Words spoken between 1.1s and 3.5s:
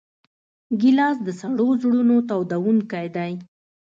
د سړو زړونو تودوونکی دی.